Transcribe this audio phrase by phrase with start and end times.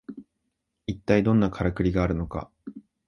[0.87, 2.49] いったいどんなカラクリがあるのか